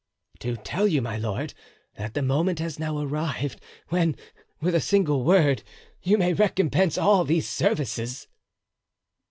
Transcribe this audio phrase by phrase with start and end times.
[0.39, 1.53] "To tell you, my lord,
[1.95, 4.15] that the moment has now arrived when,
[4.59, 5.61] with a single word,
[6.01, 8.27] you may recompense all these services."